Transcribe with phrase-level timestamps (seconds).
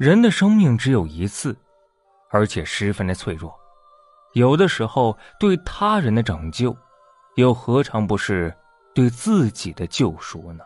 [0.00, 1.54] 人的生命只有一次，
[2.30, 3.54] 而且十分的脆弱。
[4.32, 6.74] 有的时候，对他人的拯救，
[7.34, 8.50] 又何尝不是
[8.94, 10.64] 对自己的救赎呢？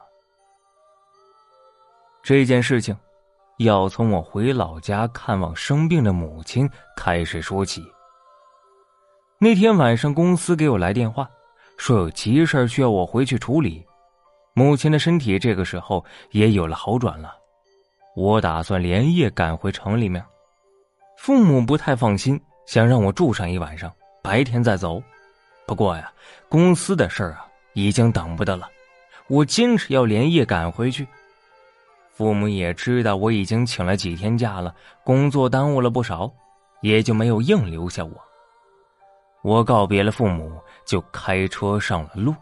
[2.23, 2.97] 这件事情，
[3.59, 7.85] 要从我回老家看望生病的母亲开始说起。
[9.41, 11.29] 那天晚上，公司给我来电话，
[11.77, 13.85] 说有急事需要我回去处理。
[14.53, 17.35] 母亲的身体这个时候也有了好转了，
[18.17, 20.25] 我打算连夜赶回城里面。
[21.19, 22.41] 父母不太放心。
[22.67, 25.03] 想让我住上一晚上，白天再走。
[25.67, 26.11] 不过呀，
[26.49, 28.67] 公司的事儿啊，已经等不得了。
[29.29, 31.07] 我坚持要连夜赶回去。
[32.15, 36.33] 父母也知道我已经请了几天假了，工作耽误了不少，
[36.81, 38.13] 也就没有硬留下我。
[39.43, 42.35] 我告别了父母，就开车上了路。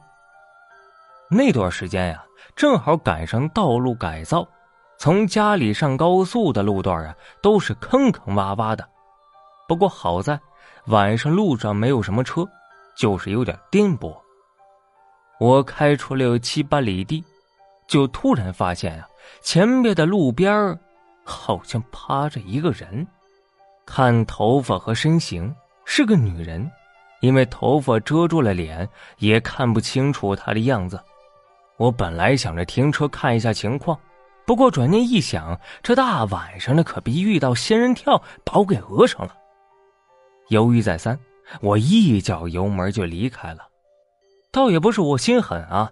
[1.29, 4.47] 那段时间呀，正好赶上道路改造，
[5.03, 7.13] 从家里上高速的路段啊，
[7.43, 8.89] 都是坑坑洼洼的。
[9.67, 10.39] 不过好在
[10.87, 12.47] 晚上路上没有什么车，
[12.97, 14.17] 就是有点颠簸。
[15.41, 17.25] 我开出了有七八里地，
[17.89, 19.09] 就突然发现啊，
[19.43, 20.79] 前边的路边
[21.25, 23.05] 好像趴着一个人。
[23.85, 25.53] 看头发和身形
[25.85, 26.71] 是个女人，
[27.23, 30.97] 因为头发遮住了脸，也看不清楚她的样子。
[31.77, 33.99] 我本来想着停车看一下情况，
[34.45, 39.35] 不过转念一想，这大晚上的可别遇到仙人跳把我给讹上了。
[40.49, 41.19] 犹豫再三，
[41.61, 43.69] 我一脚油门就离开了。
[44.51, 45.91] 倒也不是我心狠啊，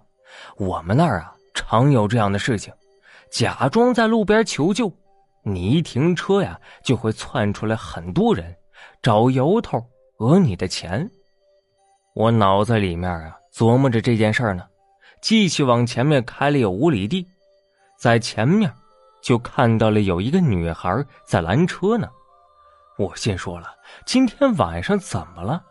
[0.57, 2.73] 我们那儿啊常有这样的事情，
[3.31, 4.91] 假装在路边求救，
[5.43, 8.55] 你一停车呀，就会窜出来很多人，
[9.01, 9.83] 找由头
[10.17, 11.09] 讹你的钱。
[12.13, 14.63] 我脑子里面啊琢磨着这件事儿呢，
[15.21, 17.25] 继续往前面开了有五里地，
[18.01, 18.73] 在前面
[19.21, 22.09] 就看到了有一个女孩在拦车呢。
[22.97, 23.67] 我心说了，
[24.07, 25.63] 今天晚上怎么了？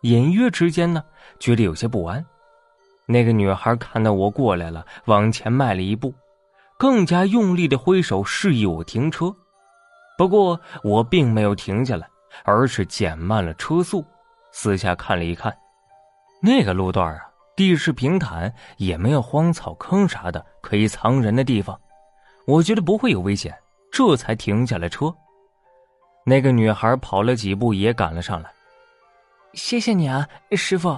[0.00, 1.04] 隐约之间呢，
[1.38, 2.24] 觉得有些不安。
[3.04, 6.14] 那个女孩看到我过来了，往前迈了一步，
[6.78, 9.30] 更加用力的挥手示意我停车。
[10.16, 12.08] 不过我并没有停下来，
[12.44, 14.02] 而是减慢了车速，
[14.50, 15.54] 四下看了一看。
[16.42, 17.25] 那个路段啊，
[17.56, 21.80] 地势平坦，也没有荒草坑啥的可以藏人的地方，
[22.46, 23.56] 我觉得不会有危险，
[23.90, 25.12] 这才停下了车。
[26.24, 28.50] 那个女孩跑了几步，也赶了上来。
[29.54, 30.96] 谢谢你啊，师傅。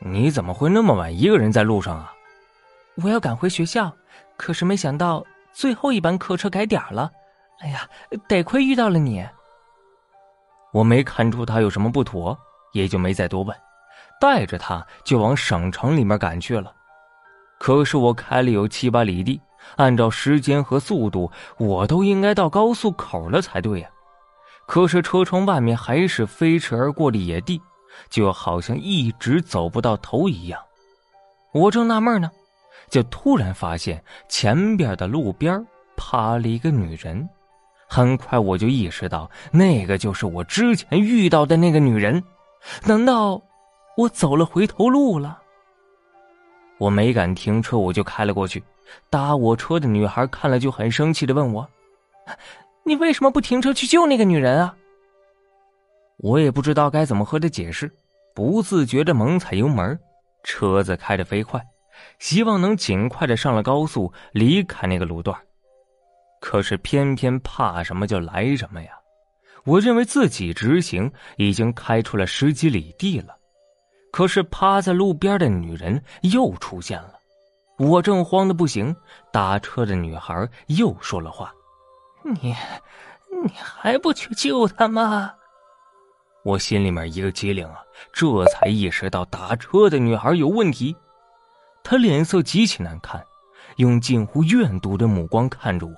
[0.00, 2.12] 你怎么会那么晚一个人在路上啊？
[2.96, 3.92] 我要赶回学校，
[4.36, 7.10] 可是没想到最后一班客车改点了。
[7.60, 7.88] 哎呀，
[8.26, 9.24] 得亏遇到了你。
[10.72, 12.36] 我没看出他有什么不妥，
[12.72, 13.56] 也就没再多问，
[14.20, 16.72] 带着他就往省城里面赶去了。
[17.58, 19.40] 可是我开了有七八里地，
[19.76, 23.88] 按照时间和速度，我都应该到高速口了才对呀。
[24.66, 27.60] 可是车窗外面还是飞驰而过的野地，
[28.10, 30.60] 就好像一直走不到头一样。
[31.52, 32.30] 我正纳闷呢，
[32.90, 35.64] 就突然发现前边的路边
[35.96, 37.28] 趴了一个女人。
[37.86, 42.22] 很快我就意识到，那个就是我之前遇到的那个女人。
[42.84, 43.40] 难道
[43.96, 45.40] 我走了回头路了？
[46.78, 48.62] 我没敢停车，我就开了过去。
[49.08, 51.68] 搭我车的女孩看了就很生气的问我。
[52.84, 54.76] 你为什么不停车去救那个女人啊？
[56.18, 57.90] 我也不知道该怎么和她解释，
[58.34, 59.98] 不自觉的猛踩油门，
[60.42, 61.64] 车子开得飞快，
[62.18, 65.36] 希望能尽快的上了高速，离开那个路段。
[66.40, 68.90] 可是偏偏怕什么就来什么呀！
[69.64, 73.34] 我认为自己直行已经开出了十几里地了，
[74.14, 77.14] 可是趴在路边的女人又出现了，
[77.80, 78.94] 我正慌的不行，
[79.32, 81.52] 打车的女孩又说了话。
[82.22, 82.54] 你，
[83.44, 85.34] 你还不去救他吗？
[86.44, 87.82] 我心里面一个机灵啊，
[88.12, 90.94] 这才意识到打车的女孩有问题。
[91.82, 93.20] 她脸色极其难看，
[93.78, 95.94] 用近乎怨毒的目光看着我。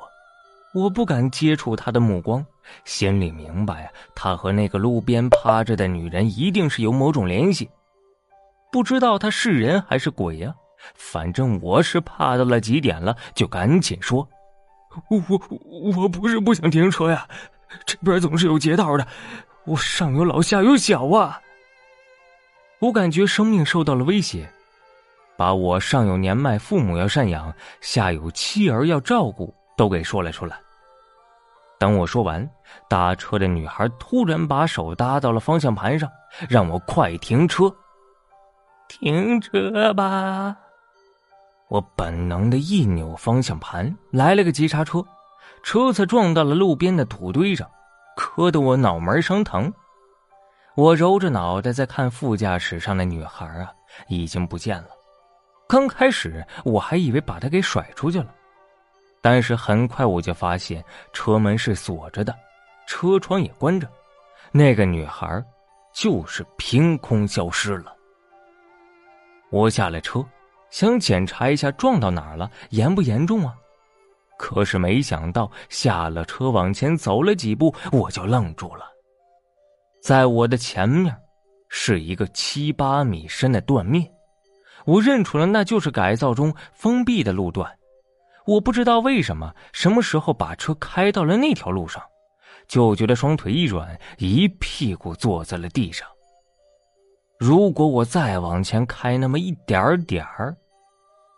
[0.73, 2.43] 我不敢接触她的目光，
[2.87, 7.69] 心里明白啊，她和那个路边趴着的女人一定是有某种联系。
[8.71, 10.55] 不知道他是人还是鬼呀？
[10.95, 14.29] 反正我是怕到了极点了，就赶紧说。
[15.09, 17.27] 我我我不是不想停车呀，
[17.85, 19.07] 这边总是有劫道的，
[19.65, 21.41] 我上有老下有小啊。
[22.79, 24.49] 我感觉生命受到了威胁，
[25.37, 30.59] 把我上有年迈，父母要赡养，下有妻儿要照顾，都给说了出来。
[31.79, 32.49] 等我说完，
[32.89, 36.09] 打车的女孩突然把手搭到了方向盘上，
[36.49, 37.75] 让我快停车。
[38.89, 40.57] 停车吧。
[41.69, 45.05] 我本能的一扭方向盘，来了个急刹车，
[45.63, 47.69] 车子撞到了路边的土堆上，
[48.17, 49.73] 磕得我脑门生疼。
[50.77, 53.73] 我揉着脑袋在看副驾驶上的女孩啊，
[54.09, 54.89] 已经不见了。
[55.67, 58.33] 刚开始我还以为把她给甩出去了，
[59.21, 62.33] 但是很快我就发现车门是锁着的，
[62.87, 63.91] 车窗也关着，
[64.53, 65.43] 那个女孩
[65.93, 67.96] 就是凭空消失了。
[69.51, 70.25] 我下了车，
[70.71, 73.55] 想检查一下撞到哪儿了，严不严重啊？
[74.39, 78.85] 可是没想到下了车往前走了几步，我就愣住了。
[80.03, 81.17] 在我的前面，
[81.69, 84.07] 是一个七八米深的断面，
[84.85, 87.73] 我认出了那就是改造中封闭的路段。
[88.45, 92.03] 我不知道为什么，什么时候把车开到了那条路上，
[92.69, 96.07] 就觉得双腿一软，一屁股坐在了地上。
[97.39, 100.57] 如果我再往前开那么一点点儿，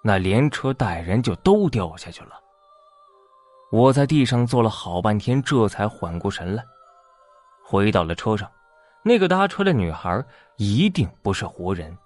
[0.02, 2.40] 那连车带人就都掉下去了。
[3.72, 6.64] 我在地上坐了好半天，这才缓过神来，
[7.64, 8.50] 回到了车上。
[9.02, 10.24] 那个搭车的女孩
[10.56, 11.96] 一定不是活人，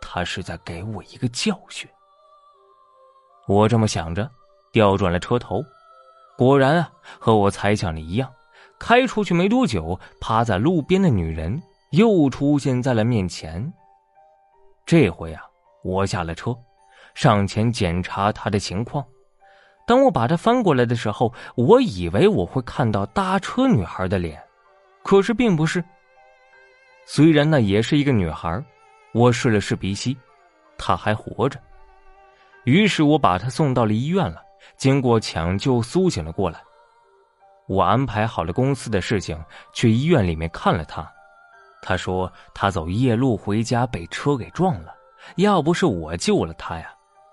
[0.00, 1.88] 她是在给我一个教训。
[3.46, 4.30] 我这么想着，
[4.72, 5.62] 调转了车头，
[6.36, 8.32] 果然啊，和我猜想的一样，
[8.78, 11.62] 开出去没多久，趴在路边的女人
[11.96, 13.72] 又出现在了面前。
[14.84, 15.42] 这回啊，
[15.82, 16.56] 我下了车，
[17.14, 19.04] 上前检查她的情况。
[19.86, 24.42] 当我把她翻过来的时候，我以为我会看到搭车女孩的脸，
[25.02, 25.82] 可是并不是。
[27.06, 28.62] 虽然那也是一个女孩，
[29.12, 30.16] 我试了试鼻息，
[30.78, 31.60] 她还活着。
[32.64, 34.42] 于是我把她送到了医院了。
[34.76, 36.58] 经过抢救，苏醒了过来。
[37.66, 39.38] 我安排好了公司的事情，
[39.72, 41.10] 去医院里面看了她。
[41.86, 44.94] 他说他走夜路回家被车给撞了，
[45.36, 46.88] 要不是我救了他呀，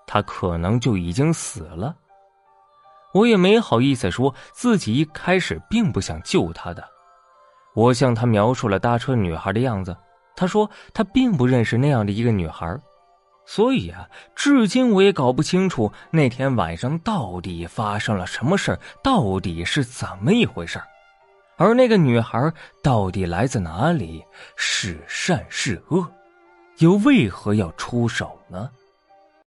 [0.06, 1.96] 他可能就已经死了。
[3.14, 6.84] 我也没好意思说自己一开始并不想救他的。
[7.74, 9.96] 我向他描述了搭车女孩的样子，
[10.36, 12.78] 他说他并不认识那样的一个女孩，
[13.46, 14.06] 所以啊，
[14.36, 20.78] 至今我也搞不清楚那天晚上到底发生了什么事到底是怎么一回事
[21.62, 24.24] 而那个女孩到底来自哪里，
[24.56, 26.04] 是善是恶，
[26.78, 28.68] 又为何要出手呢？